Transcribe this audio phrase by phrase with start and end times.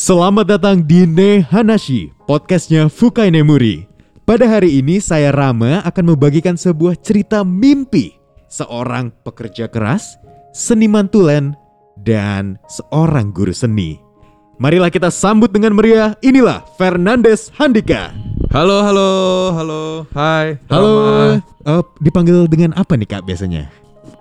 [0.00, 3.84] Selamat datang di Ne Hanashi, podcastnya Fukai Nemuri.
[4.24, 8.16] Pada hari ini saya Rama akan membagikan sebuah cerita mimpi
[8.48, 10.16] seorang pekerja keras,
[10.56, 11.52] seniman tulen,
[12.00, 14.00] dan seorang guru seni.
[14.56, 16.16] Marilah kita sambut dengan meriah.
[16.24, 18.08] Inilah Fernandes Handika.
[18.56, 19.10] Halo, halo,
[19.52, 19.82] halo,
[20.16, 20.56] hai.
[20.72, 20.92] Halo.
[20.96, 21.44] Rama.
[21.44, 23.68] Eh, dipanggil dengan apa nih kak biasanya?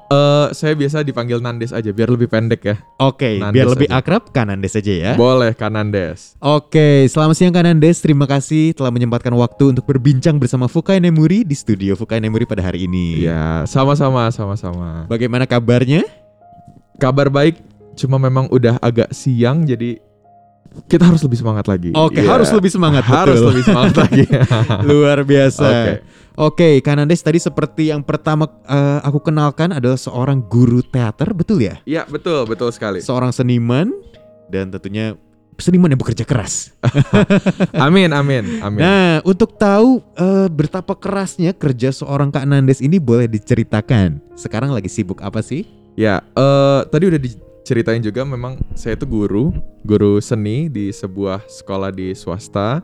[0.09, 2.75] Eh, saya biasa dipanggil Nandes aja biar lebih pendek ya.
[2.97, 4.01] Oke, Nandes biar lebih aja.
[4.01, 5.11] akrab Kanandes saja ya.
[5.13, 6.33] Boleh Kanandes.
[6.41, 8.01] Oke, selamat siang Kanandes.
[8.01, 12.65] Terima kasih telah menyempatkan waktu untuk berbincang bersama Fukai Nemuri di studio Fukai Nemuri pada
[12.65, 13.21] hari ini.
[13.21, 15.05] Iya, sama-sama, sama-sama.
[15.05, 16.01] Bagaimana kabarnya?
[16.97, 17.61] Kabar baik,
[17.93, 20.01] cuma memang udah agak siang jadi
[20.85, 21.89] kita harus lebih semangat lagi.
[21.93, 22.29] Oke, Iya.
[22.29, 23.03] harus lebih semangat.
[23.09, 23.49] Harus betul.
[23.53, 24.23] lebih semangat lagi.
[24.89, 25.65] Luar biasa.
[25.67, 25.93] Oke.
[26.39, 31.83] Oke, Kanandes tadi seperti yang pertama eh, aku kenalkan adalah seorang guru teater, betul ya?
[31.83, 33.03] Iya, betul, betul sekali.
[33.03, 33.91] Seorang seniman
[34.47, 35.19] dan tentunya
[35.59, 36.71] seniman yang bekerja keras.
[37.85, 38.79] Amin, amin, amin.
[38.79, 44.23] Nah, untuk tahu eh, betapa kerasnya kerja seorang Kak Nandes ini boleh diceritakan.
[44.39, 45.67] Sekarang lagi sibuk apa sih?
[45.99, 47.19] Ya, eh tadi udah
[47.69, 49.53] diceritain juga memang saya itu guru,
[49.85, 52.81] guru seni di sebuah sekolah di swasta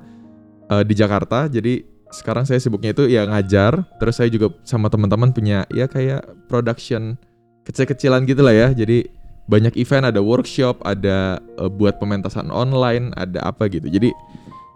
[0.70, 1.50] eh, di Jakarta.
[1.50, 1.82] Jadi
[2.14, 7.18] sekarang saya sibuknya itu ya ngajar, terus saya juga sama teman-teman punya ya kayak production
[7.66, 8.68] kecil-kecilan gitu lah ya.
[8.78, 9.10] Jadi
[9.50, 13.90] banyak event, ada workshop, ada eh, buat pementasan online, ada apa gitu.
[13.90, 14.14] Jadi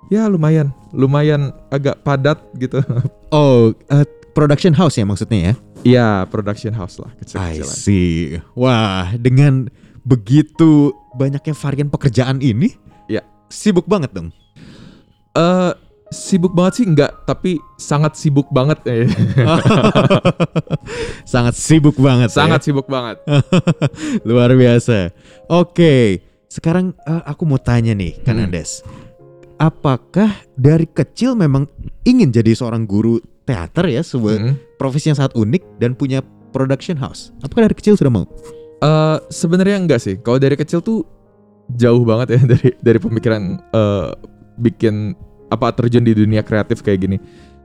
[0.09, 2.81] ya lumayan, lumayan agak padat gitu.
[3.29, 5.53] Oh, eh, production house ya maksudnya ya?
[5.85, 7.77] Iya, production house lah I kecil-kecilan.
[7.77, 8.41] see.
[8.57, 9.69] Wah, dengan
[10.01, 13.23] begitu banyaknya varian pekerjaan ini, Ya.
[13.47, 14.29] sibuk banget dong.
[15.31, 15.71] Eh
[16.09, 18.81] sibuk banget sih enggak, tapi sangat sibuk banget.
[21.23, 22.29] Sangat sibuk banget.
[22.33, 23.17] sangat sibuk banget.
[23.23, 23.39] ya.
[24.27, 25.13] luar biasa.
[25.47, 28.49] Oke, sekarang eh, aku mau tanya nih, Kan Hmm.
[28.49, 28.81] Andes.
[29.59, 31.67] Apakah dari kecil memang
[32.01, 34.53] ingin jadi seorang guru teater ya, sebuah Mm.
[34.79, 37.35] profesi yang sangat unik dan punya production house?
[37.43, 38.25] Apakah dari kecil sudah mau?
[38.79, 40.15] Eh, sebenarnya enggak sih.
[40.17, 41.03] Kalau dari kecil tuh
[41.69, 44.09] jauh banget ya dari dari pemikiran eh
[44.55, 45.13] bikin
[45.47, 47.17] apa terjun di dunia kreatif kayak gini.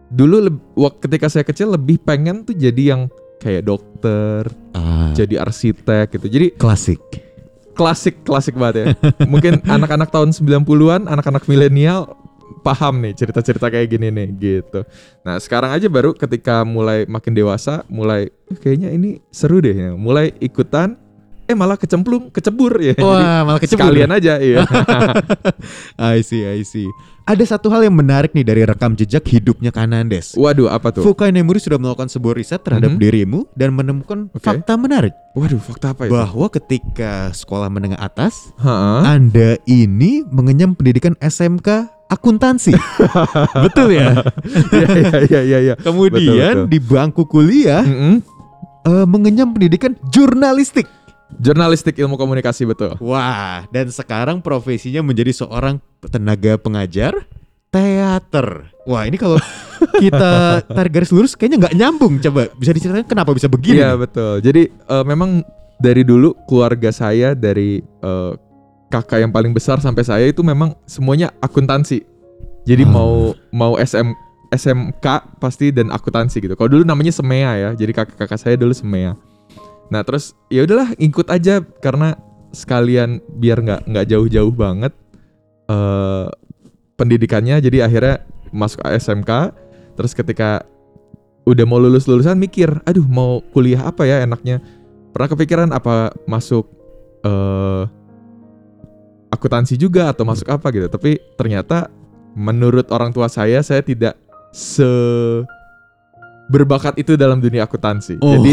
[0.06, 3.02] Dulu leb- wak- ketika saya kecil lebih pengen tuh jadi yang
[3.36, 6.26] kayak dokter, Ah, jadi arsitek gitu.
[6.28, 7.00] Jadi klasik.
[7.74, 8.86] klasik klasik banget ya.
[9.26, 12.14] Mungkin anak-anak tahun 90-an, anak-anak milenial
[12.62, 14.86] paham nih cerita-cerita kayak gini nih gitu.
[15.20, 19.90] Nah, sekarang aja baru ketika mulai makin dewasa, mulai "Eh, kayaknya ini seru deh ya.
[19.92, 20.94] Mulai ikutan
[21.44, 22.94] eh malah kecemplung, kecebur ya.
[22.96, 23.84] Wah, malah kecebur.
[23.84, 24.64] sekalian aja iya.
[26.00, 26.88] I see, I see.
[27.24, 30.32] Ada satu hal yang menarik nih dari rekam jejak hidupnya Kanandes.
[30.34, 31.00] Waduh, apa tuh?
[31.00, 33.00] Fukai Nemuri sudah melakukan sebuah riset terhadap Mhm.
[33.00, 34.44] dirimu dan menemukan Oke.
[34.44, 36.12] fakta menarik Waduh, fakta apa itu?
[36.12, 39.00] bahwa ketika sekolah menengah atas, Heeh.
[39.02, 42.76] Anda ini mengenyam pendidikan SMK akuntansi.
[43.64, 44.20] betul ya?
[44.70, 45.74] Iya iya iya iya iya.
[45.76, 46.68] Kemudian Betul, betul.
[46.68, 48.14] di bangku kuliah Mm-mm.
[48.84, 50.84] eh, mengenyam pendidikan jurnalistik.
[51.38, 52.94] Jurnalistik ilmu komunikasi betul.
[53.02, 57.26] Wah, dan sekarang profesinya menjadi seorang tenaga pengajar
[57.68, 58.70] teater.
[58.86, 59.40] Wah, ini kalau
[60.04, 62.22] kita tarik garis lurus kayaknya nggak nyambung.
[62.22, 63.82] Coba bisa diceritakan kenapa bisa begini?
[63.82, 64.38] Iya betul.
[64.38, 65.42] Jadi eh, memang
[65.82, 68.32] dari dulu keluarga saya dari eh,
[68.94, 72.06] kakak yang paling besar sampai saya itu memang semuanya akuntansi.
[72.64, 72.90] Jadi Ah.
[72.94, 73.12] mau
[73.50, 74.14] mau SM
[74.54, 75.06] SMK
[75.42, 76.54] pasti dan akuntansi gitu.
[76.54, 77.70] Kalau dulu namanya semea ya.
[77.74, 79.18] Jadi kakak-kakak saya dulu semea.
[79.92, 82.16] Nah terus ya udahlah ikut aja karena
[82.54, 84.92] sekalian biar nggak nggak jauh-jauh banget
[85.68, 86.28] eh
[86.94, 87.58] pendidikannya.
[87.58, 88.22] Jadi akhirnya
[88.54, 89.30] masuk SMK.
[89.94, 90.66] Terus ketika
[91.44, 94.62] udah mau lulus lulusan mikir, aduh mau kuliah apa ya enaknya?
[95.14, 96.66] Pernah kepikiran apa masuk
[97.26, 97.84] eh
[99.34, 100.86] akuntansi juga atau masuk apa gitu?
[100.86, 101.90] Tapi ternyata
[102.34, 104.18] menurut orang tua saya, saya tidak
[104.54, 104.86] se
[106.48, 108.20] berbakat itu dalam dunia akuntansi.
[108.20, 108.36] Oh.
[108.36, 108.52] Jadi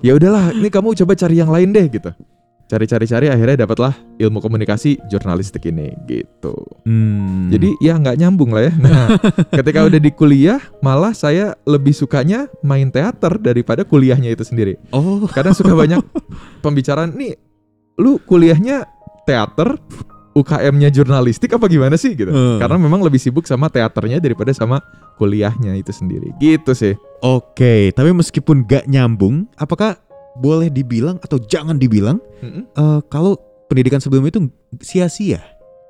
[0.00, 2.10] ya udahlah, ini kamu coba cari yang lain deh gitu.
[2.66, 6.50] Cari-cari-cari akhirnya dapatlah ilmu komunikasi jurnalistik ini gitu.
[6.82, 7.46] Hmm.
[7.46, 8.72] Jadi ya nggak nyambung lah ya.
[8.74, 9.06] Nah,
[9.62, 14.82] ketika udah di kuliah, malah saya lebih sukanya main teater daripada kuliahnya itu sendiri.
[14.90, 16.02] oh, Kadang suka banyak
[16.66, 17.38] pembicaraan nih,
[18.02, 18.82] lu kuliahnya
[19.30, 19.78] teater,
[20.34, 22.34] UKM-nya jurnalistik apa gimana sih gitu?
[22.34, 22.58] Hmm.
[22.58, 24.82] Karena memang lebih sibuk sama teaternya daripada sama
[25.16, 26.32] kuliahnya itu sendiri.
[26.38, 26.94] Gitu sih.
[27.24, 27.90] oke.
[27.96, 29.96] Tapi meskipun gak nyambung, apakah
[30.36, 32.68] boleh dibilang atau jangan dibilang Mm-mm.
[32.68, 34.52] eh, kalau pendidikan sebelumnya itu
[34.84, 35.40] sia-sia?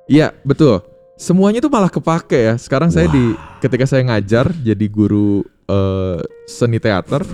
[0.07, 0.79] Iya betul.
[1.19, 2.55] Semuanya tuh malah kepake ya.
[2.55, 7.27] Sekarang saya di ketika saya ngajar jadi guru eh, seni teater,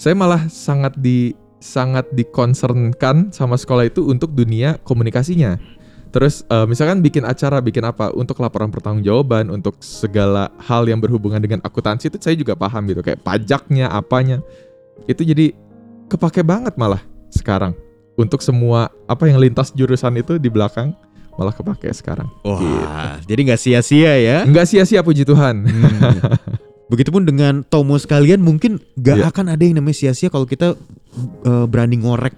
[0.00, 5.58] saya malah sangat di sangat dikonsernkan sama sekolah itu untuk dunia komunikasinya.
[6.08, 11.36] Terus eh, misalkan bikin acara, bikin apa untuk laporan pertanggungjawaban, untuk segala hal yang berhubungan
[11.38, 14.40] dengan akuntansi itu saya juga paham gitu, kayak pajaknya, apanya.
[15.04, 15.52] Itu jadi
[16.08, 17.76] kepake banget malah sekarang.
[18.16, 20.90] Untuk semua apa yang lintas jurusan itu di belakang
[21.38, 22.26] malah kepake sekarang.
[22.42, 24.38] Wah, jadi nggak sia-sia ya.
[24.42, 25.62] Enggak sia-sia puji Tuhan.
[25.62, 25.92] Hmm.
[26.90, 29.28] Begitupun dengan Tomo sekalian mungkin nggak Iya.
[29.28, 30.72] akan ada yang namanya sia-sia kalau kita
[31.44, 32.32] eh, berani ngorek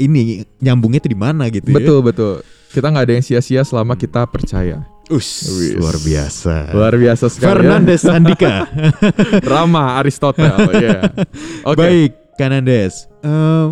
[0.00, 1.76] ini nyambungnya itu di mana gitu ya.
[1.76, 2.34] betul, betul.
[2.72, 4.88] Kita nggak ada yang sia-sia selama kita percaya.
[5.12, 5.76] Us, Wis.
[5.76, 6.54] luar biasa.
[6.72, 7.52] Luar biasa sekali ya.
[7.52, 8.64] Fernandes Andika.
[9.52, 10.98] Rama Aristotel, ya.
[11.68, 11.76] Oke.
[11.76, 12.10] Baik,
[12.40, 13.12] Kanandes.
[13.20, 13.66] Eh,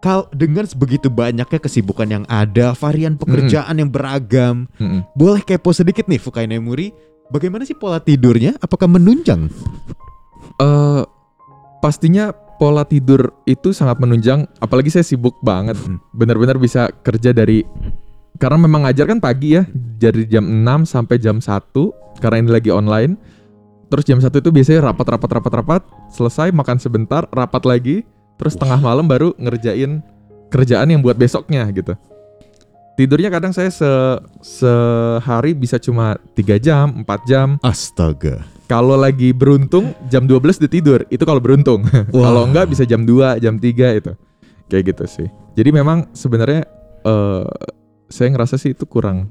[0.00, 5.04] kal dengan sebegitu banyaknya kesibukan yang ada, varian pekerjaan yang beragam, Mm-mm.
[5.12, 6.96] boleh kepo sedikit nih Fukai Nemuri.
[7.28, 8.56] Bagaimana sih pola tidurnya?
[8.62, 9.50] Apakah menunjang?
[10.62, 11.02] Eh,
[11.82, 14.48] pastinya pola tidur itu sangat menunjang.
[14.62, 15.76] Apalagi saya sibuk banget.
[15.76, 16.00] Hmm.
[16.16, 17.66] Benar-benar bisa kerja dari
[18.36, 21.72] karena memang ngajar kan pagi ya, dari jam 6 sampai jam 1
[22.20, 23.16] karena ini lagi online.
[23.86, 27.96] Terus jam 1 itu biasanya rapat rapat rapat rapat, selesai makan sebentar, rapat lagi,
[28.36, 30.02] terus tengah malam baru ngerjain
[30.50, 31.94] kerjaan yang buat besoknya gitu.
[32.96, 33.90] Tidurnya kadang saya se
[34.40, 37.48] sehari bisa cuma 3 jam, 4 jam.
[37.60, 38.42] Astaga.
[38.66, 41.86] Kalau lagi beruntung jam 12 udah tidur, itu kalau beruntung.
[42.10, 44.12] kalau enggak bisa jam 2, jam 3 itu.
[44.66, 45.28] Kayak gitu sih.
[45.54, 46.66] Jadi memang sebenarnya
[47.06, 47.46] eh
[48.06, 49.30] saya ngerasa sih itu kurang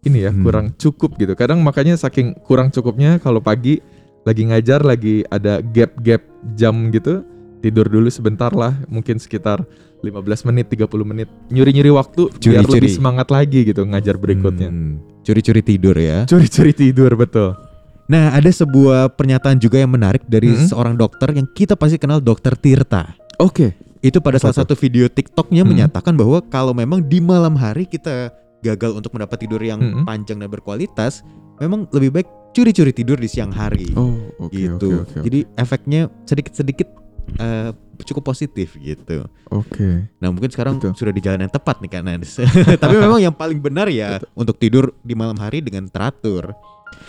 [0.00, 0.44] ini ya, Hmm.
[0.44, 1.32] kurang cukup gitu.
[1.32, 3.80] Kadang makanya saking kurang cukupnya kalau pagi
[4.22, 6.20] lagi ngajar lagi ada gap-gap
[6.52, 7.24] jam gitu,
[7.60, 9.64] tidur dulu sebentar lah, mungkin sekitar
[10.00, 11.28] 15 menit, 30 menit.
[11.48, 12.76] Nyuri-nyuri waktu biar Curi-curi.
[12.78, 14.68] lebih semangat lagi gitu ngajar berikutnya.
[14.68, 16.28] Hmm, Curi-curi tidur ya.
[16.28, 17.56] Curi-curi tidur betul.
[18.04, 20.68] Nah, ada sebuah pernyataan juga yang menarik dari Hmm.
[20.68, 23.16] seorang dokter yang kita pasti kenal Dokter Tirta.
[23.40, 23.72] Oke.
[24.04, 25.72] Itu pada salah satu video TikToknya Hmm.
[25.72, 28.28] menyatakan bahwa kalau memang di malam hari kita
[28.60, 30.04] gagal untuk mendapat tidur yang Hmm.
[30.04, 31.24] panjang dan berkualitas,
[31.56, 33.96] memang lebih baik curi-curi tidur di siang hari.
[33.96, 35.02] Oh, oke gitu.
[35.02, 35.18] oke oke.
[35.24, 36.88] Jadi efeknya sedikit-sedikit
[37.34, 37.72] eh,
[38.04, 39.24] cukup positif gitu.
[39.48, 40.04] Oke.
[40.20, 40.92] Nah mungkin sekarang Betul.
[40.92, 42.04] sudah di jalan yang tepat nih kan.
[42.84, 46.52] Tapi memang yang paling benar ya untuk tidur di malam hari dengan teratur.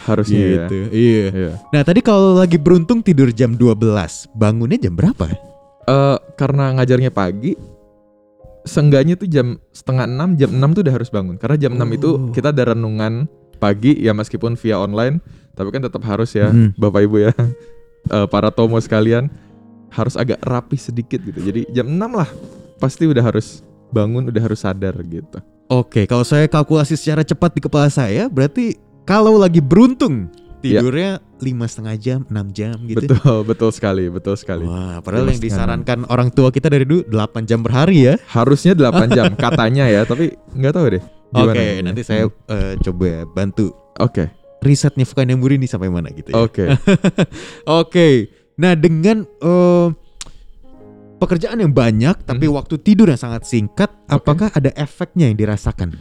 [0.07, 0.49] Harusnya ya.
[0.65, 0.77] gitu.
[0.89, 1.25] Iya.
[1.29, 1.51] Iya.
[1.69, 5.27] Nah tadi kalau lagi beruntung tidur jam 12 Bangunnya jam berapa?
[5.85, 7.53] Eh, karena ngajarnya pagi,
[8.65, 11.37] seenggaknya tuh jam setengah enam, jam 6 tuh udah harus bangun.
[11.37, 12.33] Karena jam 6 itu Oh.
[12.33, 15.21] kita ada renungan pagi ya meskipun via online,
[15.53, 16.75] tapi kan tetap harus ya Mhm.
[16.75, 17.31] Bapak Ibu ya.
[18.05, 19.33] Eh, para tomo sekalian
[19.89, 21.41] harus agak rapi sedikit gitu.
[21.41, 22.29] Jadi jam 6 lah
[22.77, 25.41] pasti udah harus bangun, udah harus sadar gitu.
[25.65, 28.77] Oke kalau saya kalkulasi secara cepat di kepala saya Berarti
[29.09, 30.29] kalau lagi beruntung.
[30.67, 34.63] Tidurnya lima setengah jam, 6 jam gitu Betul, betul sekali, betul sekali.
[34.63, 38.73] Wah padahal yang disarankan orang tua kita dari dulu 8 jam per hari ya Harusnya
[38.73, 41.03] 8 jam katanya ya, tapi nggak tahu deh.
[41.31, 41.83] Oke ini.
[41.83, 44.27] nanti saya eh, coba bantu Oke,
[44.59, 46.63] risetnya Fukai Nemuri ini sampai mana gitu ya oke.
[47.79, 48.07] Oke,
[48.55, 49.87] nah dengan eh,
[51.15, 52.53] pekerjaan yang banyak tapi Mhm.
[52.53, 55.95] waktu tidur yang sangat singkat, apakah ada efeknya yang dirasakan?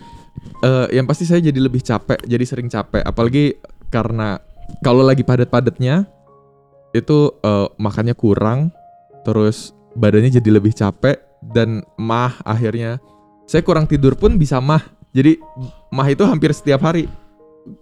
[0.61, 3.03] Eh, yang pasti saya jadi lebih capek, jadi sering capek.
[3.03, 3.55] Apalagi
[3.89, 4.39] karena
[4.85, 6.09] kalau lagi padat-padatnya
[6.95, 8.71] itu eh, makannya kurang,
[9.27, 13.03] terus badannya jadi lebih capek dan mah akhirnya.
[13.45, 14.81] Saya kurang tidur pun bisa mah.
[15.15, 15.37] Jadi
[15.93, 17.07] mah itu hampir setiap hari.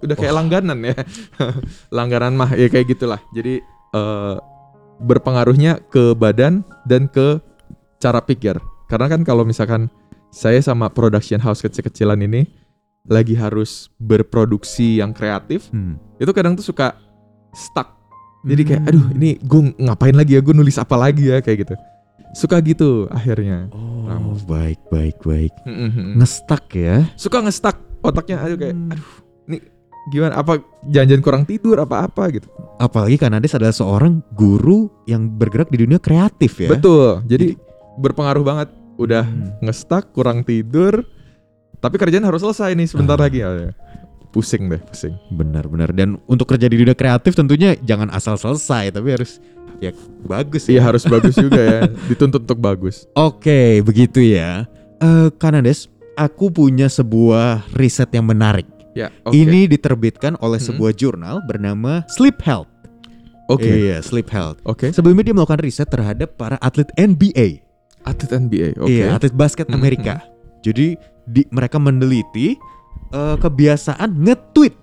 [0.02, 0.96] Udah kayak langganan ya.
[1.96, 3.20] langganan mah ya kayak gitulah.
[3.30, 3.62] Jadi
[3.94, 4.36] eh,
[5.02, 7.38] berpengaruhnya ke badan dan ke
[8.02, 8.58] cara pikir.
[8.90, 9.88] Karena kan kalau misalkan
[10.32, 12.61] saya sama production house kecil-kecilan ini
[13.02, 15.98] lagi harus berproduksi yang kreatif, Hmm.
[16.16, 16.94] itu kadang tuh suka
[17.50, 17.98] stuck.
[18.42, 18.88] Jadi kayak, Hmm.
[18.90, 21.74] aduh ini gue ngapain lagi ya, gue nulis apa lagi ya kayak gitu.
[22.32, 23.68] Suka gitu akhirnya.
[23.70, 25.52] Oh, baik, baik, baik.
[25.68, 26.16] Mm-mm.
[26.16, 27.04] Ngestak ya?
[27.14, 28.92] Suka ngestak otaknya, aduh kayak, Hmm.
[28.94, 29.08] aduh
[29.46, 29.58] ini
[30.10, 30.40] gimana?
[30.40, 32.48] Apa janjian kurang tidur apa-apa gitu?
[32.80, 36.72] Apalagi Kanades adalah seorang guru yang bergerak di dunia kreatif ya.
[36.72, 37.22] Betul.
[37.28, 37.54] Jadi
[38.00, 38.68] berpengaruh banget.
[38.96, 39.52] Udah Hmm.
[39.60, 41.04] ngestak, kurang tidur,
[41.82, 43.26] tapi kerjaan harus selesai nih sebentar Ah.
[43.26, 43.74] lagi ya.
[44.30, 45.12] Pusing deh, pusing.
[45.28, 45.92] Benar-benar.
[45.92, 49.36] Dan untuk kerja di dunia kreatif tentunya jangan asal selesai, tapi harus
[49.76, 50.82] ya bagus Iya ya.
[50.84, 53.04] harus bagus juga ya, dituntut untuk bagus.
[53.12, 54.64] Oke, begitu ya.
[54.96, 58.64] Eh Kanades, aku punya sebuah riset yang menarik.
[58.92, 59.32] Ya, oke.
[59.32, 60.68] Ini diterbitkan oleh Hmm.
[60.70, 62.68] sebuah jurnal bernama Sleep Health.
[63.48, 64.64] Oke, Iya, Sleep Health.
[64.64, 64.92] oke.
[64.92, 67.60] Sebelumnya dia melakukan riset terhadap para atlet NBA.
[68.00, 68.88] Atlet NBA, oke.
[68.88, 70.24] Iya, atlet basket Hmm, Amerika.
[70.62, 72.56] Jadi di, mereka meneliti
[73.12, 74.74] eh, kebiasaan nge-tweet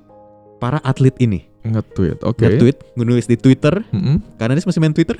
[0.59, 1.45] para atlet ini.
[1.63, 2.39] Nge-tweet, oke.
[2.39, 3.83] Nge-tweet, menulis di Twitter.
[3.91, 4.39] Mm-mm.
[4.39, 5.19] Karena dia masih main Twitter?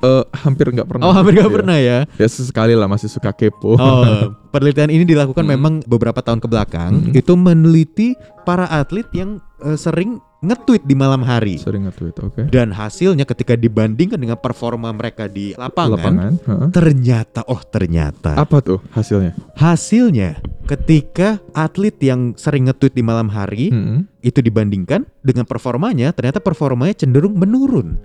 [0.00, 1.04] Eh, hampir nggak pernah.
[1.04, 1.56] Oh, hampir nggak Iya.
[1.56, 1.98] pernah ya.
[2.14, 3.74] Ya sesekali lah masih suka kepo.
[3.74, 4.04] Oh,
[4.48, 5.52] penelitian ini dilakukan Hmm.
[5.52, 6.92] memang beberapa tahun ke belakang.
[7.06, 7.12] Hmm.
[7.12, 11.60] Itu meneliti para atlet yang eh, sering nge-tweet di malam hari.
[11.60, 12.42] Sering nge-tweet, oke.
[12.48, 16.00] Dan hasilnya ketika dibandingkan dengan performa mereka di lapangan,
[16.40, 16.68] Lapangan.
[16.70, 19.36] ternyata oh ternyata Apa tuh hasilnya?
[19.54, 24.08] hasilnya ketika atlet yang sering nge-tweet di malam hari Mm-mm.
[24.20, 28.00] itu dibandingkan dengan performanya, ternyata performanya cenderung menurun.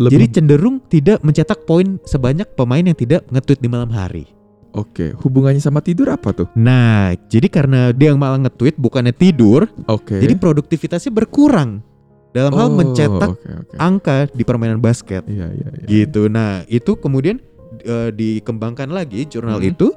[0.00, 4.24] Lebih Jadi cenderung tidak mencetak poin sebanyak pemain yang tidak nge-tweet di malam hari.
[4.72, 6.48] Oke, hubungannya sama tidur apa tuh?
[6.56, 10.16] Nah, jadi karena dia yang malah nge-tweet bukannya tidur, Oke.
[10.16, 11.84] jadi produktivitasnya berkurang
[12.30, 13.74] dalam hal Oh, mencetak Oke, oke.
[13.76, 15.26] angka di permainan basket.
[15.26, 15.84] Iya, iya, iya.
[15.84, 16.30] Gitu.
[16.30, 17.42] Nah, itu kemudian
[17.82, 19.68] eh, dikembangkan lagi jurnal Hmm.
[19.74, 19.92] itu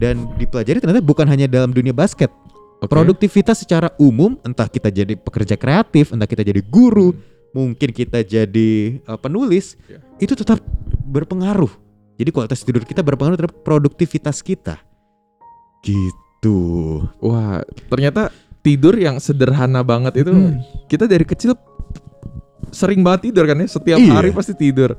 [0.00, 2.32] dan dipelajari ternyata bukan hanya dalam dunia basket.
[2.80, 2.90] Oke.
[2.90, 7.12] Produktivitas secara umum, entah kita jadi pekerja kreatif, entah kita jadi guru,
[7.54, 10.02] mungkin kita jadi eh, penulis, Ya.
[10.18, 10.58] itu tetap
[11.06, 11.70] berpengaruh.
[12.14, 14.78] Jadi kualitas tidur kita berpengaruh terhadap produktivitas kita.
[15.80, 16.58] Gitu.
[17.18, 18.30] Wah, ternyata
[18.60, 20.60] tidur yang sederhana banget itu Hmm.
[20.86, 21.52] kita dari kecil
[22.70, 24.12] sering banget tidur kan ya, setiap Iya.
[24.12, 24.96] hari pasti tidur.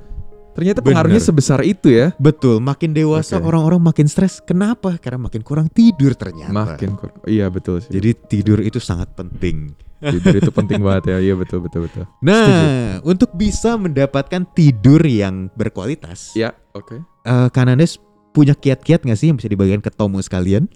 [0.55, 0.87] Ternyata Bener.
[0.95, 2.15] pengaruhnya sebesar itu ya.
[2.15, 4.39] Betul, makin dewasa orang-orang makin stres.
[4.39, 4.95] Kenapa?
[4.95, 6.47] Karena makin kurang tidur ternyata.
[6.47, 7.91] Makin kur- Iya betul sih.
[7.91, 9.75] Jadi tidur itu sangat penting.
[9.97, 11.17] Tidur itu penting banget ya.
[11.21, 12.03] Iya betul betul betul.
[12.19, 16.99] Nah, untuk bisa mendapatkan tidur yang berkualitas, Ya, oke.
[16.99, 17.97] eh, Kanandes
[18.31, 20.67] punya kiat-kiat nggak sih yang bisa dibagikan ke Tomo sekalian?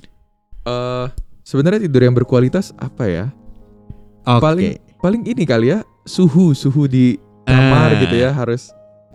[0.63, 1.07] Eh
[1.41, 3.25] sebenarnya tidur yang berkualitas apa ya?
[4.23, 7.99] Paling paling ini kali ya, suhu suhu di kamar Ah.
[7.99, 8.69] gitu ya harus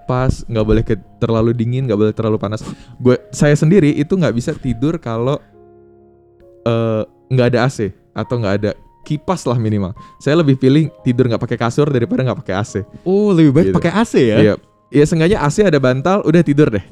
[0.05, 2.61] pas, nggak boleh ke, terlalu dingin, nggak boleh terlalu panas.
[2.99, 5.39] Gue saya sendiri itu nggak bisa tidur kalau
[6.63, 8.71] eh, nggak ada AC atau nggak ada
[9.05, 9.93] kipas lah minimal.
[10.17, 12.73] Saya lebih pilih tidur nggak pakai kasur daripada nggak pakai AC.
[13.05, 13.77] Oh, lebih baik Gitu.
[13.77, 14.37] pakai AC ya?
[14.41, 14.55] Iya,
[14.91, 16.83] ya seenggaknya AC ada bantal, udah tidur deh.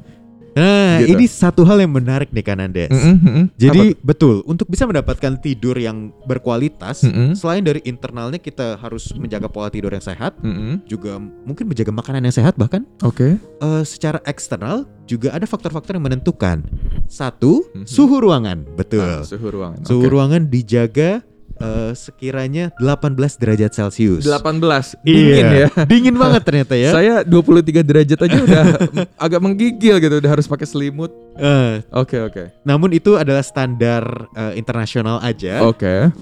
[0.53, 1.17] Nah, Gitu.
[1.17, 2.93] ini satu hal yang menarik nih Kanandes.
[2.93, 3.45] Mm-mm, mm-mm.
[3.57, 7.33] Jadi betul, untuk bisa mendapatkan tidur yang berkualitas, Mm-mm.
[7.33, 10.45] selain dari internalnya kita harus menjaga pola tidur yang sehat, Apa?
[10.45, 10.85] Mm-mm.
[10.85, 13.41] juga mungkin menjaga makanan yang sehat bahkan Oke.
[13.41, 16.61] eh, secara eksternal juga ada faktor-faktor yang menentukan.
[17.09, 17.89] Satu, Mhm.
[17.89, 18.61] suhu ruangan.
[18.77, 19.01] Betul.
[19.01, 19.81] Ah, suhu ruangan.
[19.81, 20.11] suhu Oke.
[20.11, 21.25] ruangan dijaga
[21.57, 24.23] eh, sekiranya 18 derajat Celcius.
[24.23, 25.65] 18 dingin Iya.
[25.65, 25.69] ya.
[25.91, 26.89] Dingin banget ternyata ya.
[26.91, 28.63] Saya 23 derajat aja udah
[29.25, 31.11] agak menggigil gitu, udah harus pakai selimut.
[31.33, 32.61] Eh, Oke, oke.
[32.61, 35.65] namun itu adalah standar eh, internasional aja.
[35.65, 36.13] Oke.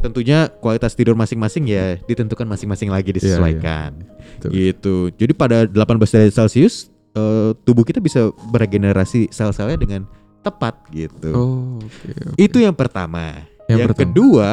[0.00, 3.96] Tentunya kualitas tidur masing-masing ya ditentukan masing-masing lagi disesuaikan.
[4.36, 4.50] Betul.
[4.52, 4.96] Gitu.
[5.16, 10.02] Jadi pada 18 derajat Celcius eh, tubuh kita bisa beregenerasi sel-selnya dengan
[10.40, 11.30] tepat gitu.
[11.32, 12.32] Oh, oke.
[12.32, 12.40] oke.
[12.40, 13.44] Itu yang pertama.
[13.70, 14.02] Yang Yang, pertama.
[14.02, 14.48] kedua,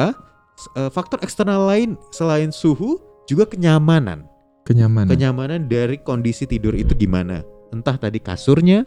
[0.78, 4.24] eh, faktor eksternal lain selain suhu juga kenyamanan.
[4.62, 5.08] kenyamanan.
[5.08, 7.40] Kenyamanan dari kondisi tidur itu gimana?
[7.72, 8.84] Entah tadi kasurnya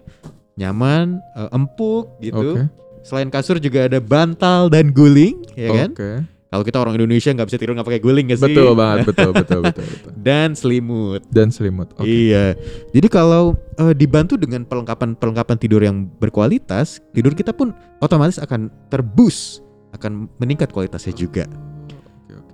[0.53, 2.53] nyaman, eh, empuk gitu.
[2.53, 2.69] Oke.
[3.01, 5.89] Selain kasur juga ada bantal dan guling, ya kan?
[5.97, 6.11] Oke.
[6.51, 8.51] Kalau kita orang Indonesia nggak bisa tidur nggak pakai guling gak sih?
[8.51, 10.11] Betul banget, betul, betul, betul, betul.
[10.27, 11.23] Dan selimut.
[11.31, 11.95] Dan selimut.
[11.95, 12.05] Oke.
[12.05, 12.59] Iya.
[12.91, 17.71] Jadi kalau eh, dibantu dengan pelengkapan-pelengkapan tidur yang berkualitas, tidur kita pun
[18.03, 21.45] otomatis akan terbus, akan meningkat kualitasnya juga.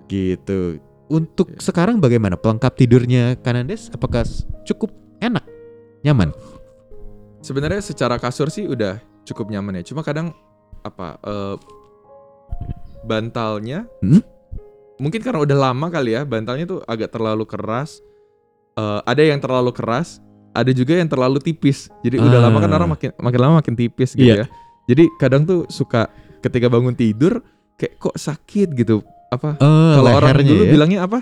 [0.07, 0.79] Gitu.
[1.07, 1.63] Untuk Iya.
[1.63, 3.87] sekarang bagaimana pelengkap tidurnya Kanandes?
[3.89, 4.27] Apakah
[4.63, 5.43] cukup enak,
[6.03, 6.35] nyaman?
[7.39, 9.87] Sebenarnya secara kasur sih udah cukup nyaman ya.
[9.87, 10.35] Cuma kadang
[10.83, 11.55] apa eh,
[13.03, 14.19] bantalnya Hmm?
[14.97, 18.01] mungkin karena udah lama kali ya bantalnya tuh agak terlalu keras.
[18.75, 20.19] Eh, ada yang terlalu keras,
[20.51, 21.87] ada juga yang terlalu tipis.
[22.03, 22.45] Jadi udah Ah.
[22.49, 24.43] lama kan orang makin makin lama makin tipis gitu Iya.
[24.43, 24.47] ya.
[24.87, 26.07] Jadi kadang tuh suka
[26.39, 27.41] ketika bangun tidur
[27.75, 29.01] kayak kok sakit gitu.
[29.27, 29.59] Apa?
[29.59, 31.19] Kalau orang dulu bilangnya apa?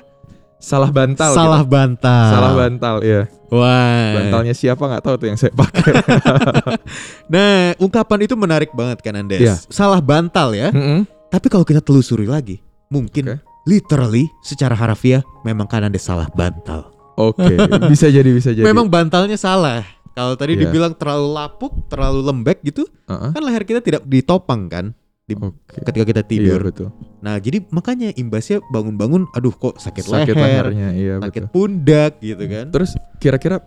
[0.56, 1.30] Salah bantal.
[1.30, 1.38] ya?
[1.38, 1.72] salah gitu.
[1.72, 2.26] bantal.
[2.32, 3.22] Salah bantal, ya.
[3.54, 4.14] Wah.
[4.18, 5.94] Bantalnya siapa nggak tahu tuh yang saya pakai.
[7.34, 9.42] Nah, ungkapan itu menarik banget Kanandes.
[9.42, 9.56] Iya.
[9.70, 10.70] Salah bantal ya.
[10.70, 11.06] Mm-mm.
[11.30, 13.42] Tapi kalau kita telusuri lagi, mungkin Oke.
[13.66, 16.94] literally secara harafiah memang Kanandes salah bantal.
[17.18, 17.56] Oke,
[17.90, 18.66] bisa jadi bisa jadi.
[18.66, 19.84] Memang bantalnya salah.
[20.16, 20.68] Kalau tadi Iya.
[20.70, 23.30] dibilang terlalu lapuk, terlalu lembek gitu, Heeh.
[23.36, 24.96] kan leher kita tidak ditopang kan
[25.26, 25.82] di- Oke.
[25.82, 26.60] ketika kita Iya tidur.
[26.64, 26.88] betul.
[27.20, 31.52] Nah, jadi makanya imbasnya bangun-bangun, aduh kok sakit, Sakit leher, lehernya, iya sakit betul.
[31.52, 32.66] pundak gitu kan.
[32.70, 33.58] Terus kira-kira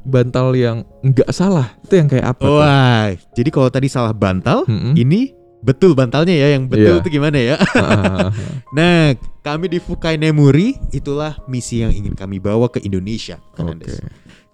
[0.00, 2.40] bantal yang nggak salah itu yang kayak apa?
[2.40, 2.54] tuh?
[2.56, 4.94] Wah, jadi kalau tadi salah bantal, Mm-mm.
[4.94, 7.02] ini betul bantalnya ya, yang betul Iya.
[7.02, 7.56] itu gimana ya?
[7.74, 8.30] Ah,
[8.70, 9.10] Nah,
[9.42, 13.42] kami di Fukai Nemuri itulah misi yang ingin kami bawa ke Indonesia.
[13.52, 13.98] Kanandes.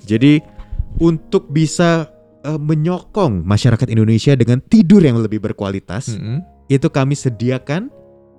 [0.00, 0.40] Jadi
[0.96, 2.08] untuk bisa
[2.40, 6.40] eh, menyokong masyarakat Indonesia dengan tidur yang lebih berkualitas, Mm-mm.
[6.66, 7.88] Itu kami sediakan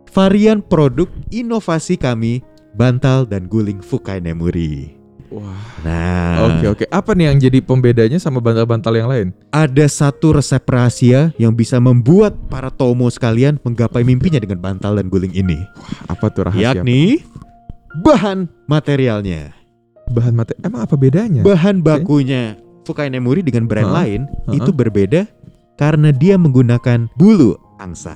[0.08, 2.40] varian produk inovasi kami
[2.72, 4.96] bantal dan guling Fukai Nemuri.
[5.28, 5.58] Wah.
[5.82, 6.86] Nah, Oke oke.
[6.88, 9.28] Apa nih yang jadi pembedanya sama bantal-bantal yang lain?
[9.50, 15.10] ada satu resep rahasia yang bisa membuat para tomo sekalian menggapai mimpinya dengan bantal dan
[15.10, 15.58] guling ini,
[16.08, 16.78] Apa tuh rahasia?
[16.78, 17.26] yakni
[18.00, 19.52] bahan materialnya.
[20.06, 20.54] bahan mate.
[20.62, 21.42] Emang apa bedanya?
[21.42, 24.62] Bahan bakunya Fukai Nemuri dengan brand Heeh, lain heeh.
[24.62, 25.26] itu berbeda
[25.74, 28.16] karena dia menggunakan bulu angsa.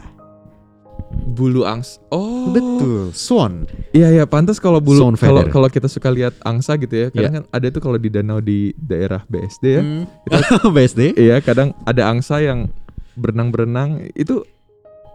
[1.09, 1.97] bulu angsa.
[2.13, 2.53] Oh.
[2.53, 3.65] Betul, swan.
[3.95, 7.07] Iya iya pantas kalau bulu kalau kalau kita suka lihat angsa gitu ya.
[7.09, 9.81] Kadang kan ada tuh kalau di danau di daerah BSD ya.
[9.81, 10.05] Hmm.
[10.75, 11.17] BSD.
[11.17, 12.69] Iya, kadang ada angsa yang
[13.17, 14.45] berenang-berenang itu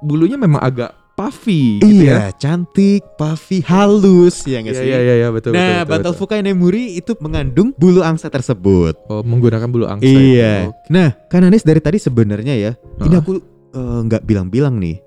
[0.02, 2.28] bulunya memang agak puffy gitu ya.
[2.28, 4.88] Iya, cantik, puffy, halus ya nggak Iya sih?
[4.90, 6.12] iya iya iya, betul nah, betul.
[6.18, 8.98] betul, Nemuri itu mengandung bulu angsa tersebut.
[9.06, 10.10] Oh, menggunakan bulu angsa.
[10.10, 10.66] iya.
[10.66, 10.90] itu.
[10.90, 13.22] Nah, Kananis dari tadi sebenarnya ya, ini Heeh.
[13.22, 15.02] aku eh, nggak bilang-bilang nih.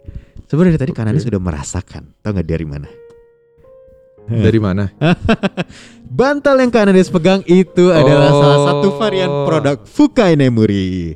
[0.48, 0.92] Sebenarnya tadi.
[0.92, 2.12] Kananis sudah merasakan.
[2.20, 2.88] Tahu nggak dari mana?
[4.28, 4.92] Dari mana?
[6.20, 8.40] Bantal yang Kananis pegang itu adalah Oh.
[8.40, 11.16] salah satu varian produk Fukai Nemuri.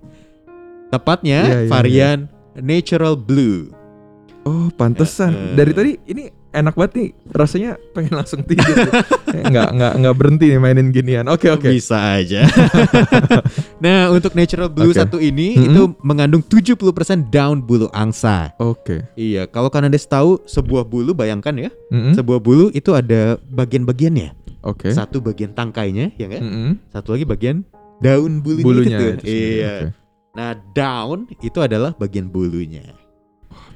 [0.88, 2.20] Tepatnya Iya, iya, varian
[2.56, 3.72] Natural Blue.
[4.44, 5.32] Oh, pantesan.
[5.32, 5.56] Eh.
[5.56, 7.10] Dari tadi ini enak banget nih.
[7.32, 8.76] Rasanya pengen langsung tidur.
[9.32, 11.26] nggak nggak nggak berhenti nih mainin ginian.
[11.28, 11.68] Oke oke.
[11.68, 12.44] Bisa aja.
[13.84, 15.00] nah, untuk Natural Blue Oke.
[15.00, 15.68] satu ini Mm-mm.
[15.72, 16.76] itu mengandung 70%
[17.32, 18.52] daun bulu angsa.
[18.60, 19.04] Oke.
[19.16, 22.14] Iya, kalau Kanades tahu sebuah bulu bayangkan ya, Mm-mm.
[22.14, 24.36] sebuah bulu itu ada bagian-bagiannya.
[24.62, 24.94] Oke.
[24.94, 26.42] Satu bagian tangkainya, ya kan?
[26.44, 26.72] Mm-mm.
[26.94, 27.66] Satu lagi bagian
[27.98, 29.06] daun bulunya, Bulunya gitu.
[29.10, 29.72] itu sendiri, Iya.
[29.74, 29.88] oke.
[30.32, 32.86] Nah, daun itu adalah bagian bulunya.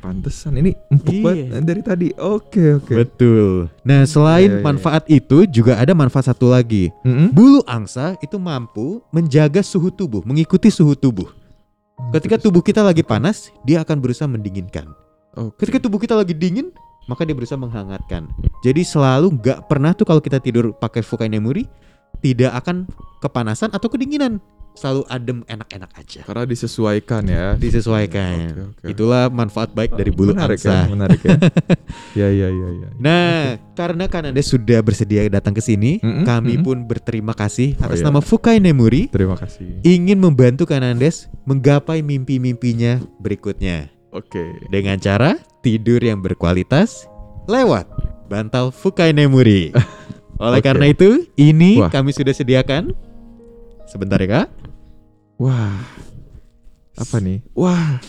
[0.06, 1.24] Pantesan ini empuk Iya.
[1.26, 2.08] banget dari tadi.
[2.22, 2.94] Oke oke.
[2.94, 3.74] Betul.
[3.82, 6.94] Nah, selain Iya, iya, manfaat itu juga ada manfaat satu lagi.
[7.02, 7.34] Mm-mm.
[7.34, 11.26] Bulu angsa itu mampu menjaga suhu tubuh, mengikuti suhu tubuh.
[12.14, 14.94] Ketika tubuh kita lagi panas, dia akan berusaha mendinginkan.
[15.34, 15.66] Oke.
[15.66, 16.70] Ketika tubuh kita lagi dingin,
[17.10, 18.30] maka dia berusaha menghangatkan.
[18.62, 21.66] Jadi selalu nggak pernah tuh kalau kita tidur pakai Fukai Nemuri
[22.22, 22.86] tidak akan
[23.26, 24.38] kepanasan atau kedinginan.
[24.75, 26.22] Selalu adem enak-enak aja.
[26.27, 27.55] Karena disesuaikan ya.
[27.55, 28.36] Disesuaikan.
[28.51, 28.86] Oke, oke.
[28.91, 30.75] Itulah manfaat baik dari bulu menarik angsa.
[30.75, 31.38] ya, menarik ya.
[32.20, 32.88] ya ya ya ya.
[33.00, 36.68] Nah, karena Kananda sudah bersedia datang ke sini, Mm-mm, kami mm-mm.
[36.68, 38.05] pun berterima kasih Oh, atas iya.
[38.05, 39.79] nama Fukai Nemuri Terima kasih.
[39.81, 44.44] ingin membantu Kanandes menggapai mimpi-mimpinya berikutnya Oke.
[44.68, 47.07] dengan cara tidur yang berkualitas
[47.48, 47.88] lewat
[48.27, 49.72] bantal Fukai Nemuri.
[50.44, 50.68] Oleh Oke.
[50.68, 51.88] karena itu, ini Wah.
[51.88, 52.92] kami sudah sediakan.
[53.85, 54.48] Sebentar ya kak.
[55.36, 55.84] Wah.
[56.96, 57.44] Apa nih?
[57.52, 58.00] Wah.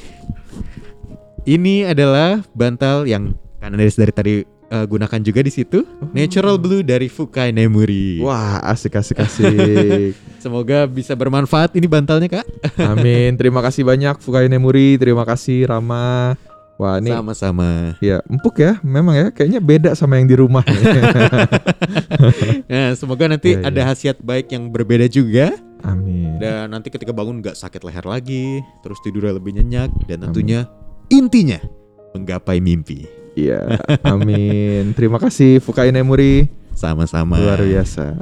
[1.46, 5.82] Ini adalah bantal yang Kanandes dari tadi eh, gunakan juga di situ.
[6.14, 8.22] Natural Blue dari Fukai Nemuri.
[8.22, 10.14] Wah, asik asik asik.
[10.42, 12.46] Semoga bisa bermanfaat ini bantalnya kak.
[12.78, 13.34] Amin.
[13.34, 16.38] Terima kasih banyak Fukai Nemuri, terima kasih Rama.
[16.76, 17.96] Wah, ini Sama-sama.
[18.04, 18.76] ya empuk ya.
[18.84, 20.62] Memang ya kayaknya beda sama yang di rumah.
[20.62, 20.84] nih.
[22.66, 23.64] Nah, semoga nanti iya.
[23.64, 25.56] ada khasiat baik yang berbeda juga.
[25.86, 26.42] Amin.
[26.42, 30.66] Dan nanti ketika bangun nggak sakit leher lagi, terus tidurnya lebih nyenyak dan tentunya
[31.06, 31.62] intinya
[32.12, 33.06] menggapai mimpi.
[33.36, 34.96] Iya, amin.
[34.96, 36.48] Terima kasih Fukai Nemuri.
[36.76, 37.36] Sama-sama.
[37.36, 38.16] Luar biasa.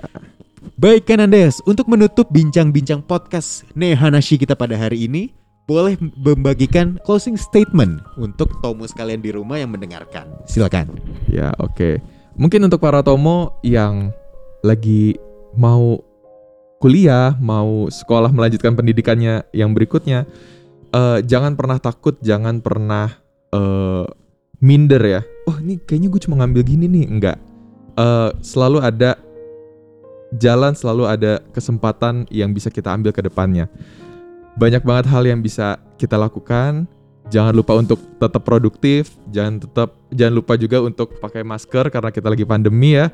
[0.75, 5.31] Baik kan Andes, untuk menutup bincang-bincang podcast Nehanashi kita pada hari ini,
[5.65, 10.29] boleh membagikan closing statement untuk Tomo sekalian di rumah yang mendengarkan.
[10.51, 10.93] Silakan.
[11.31, 12.03] Ya, oke.
[12.35, 14.11] Mungkin untuk para Tomo yang
[14.67, 15.15] lagi
[15.55, 16.03] mau
[16.85, 20.29] kuliah, mau sekolah melanjutkan pendidikannya yang berikutnya,
[20.93, 23.09] eh, jangan pernah takut, jangan pernah
[23.57, 24.05] eh,
[24.61, 25.25] minder ya.
[25.49, 27.07] Oh, ini kayaknya gue cuma ngambil gini nih.
[27.09, 27.41] Enggak.
[27.97, 29.17] Eh, selalu ada
[30.37, 33.65] jalan, selalu ada kesempatan yang bisa kita ambil ke depannya.
[34.61, 36.85] Banyak banget hal yang bisa kita lakukan.
[37.33, 42.29] Jangan lupa untuk tetap produktif, jangan tetap jangan lupa juga untuk pakai masker karena kita
[42.29, 43.09] lagi pandemi ya.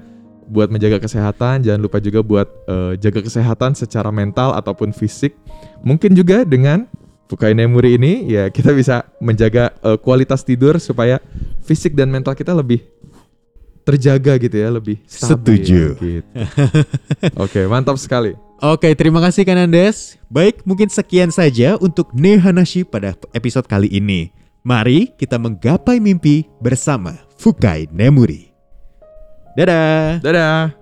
[0.50, 5.38] Buat menjaga kesehatan, jangan lupa juga buat eh, jaga kesehatan secara mental ataupun fisik.
[5.86, 6.90] Mungkin juga dengan
[7.30, 11.22] Fukai Nemuri ini ya kita bisa menjaga eh, kualitas tidur supaya
[11.62, 12.82] fisik dan mental kita lebih
[13.86, 15.82] terjaga gitu ya, lebih stabil, Setuju.
[15.98, 16.26] gitu.
[17.42, 18.34] Oke, mantap sekali.
[18.60, 20.20] Oke, terima kasih kan Andes.
[20.28, 24.28] Baik, mungkin sekian saja untuk Nehanashi pada episode kali ini.
[24.60, 28.49] Mari kita menggapai mimpi bersama Fukai Nemuri.
[29.56, 30.22] Dadah.
[30.22, 30.79] Dadah.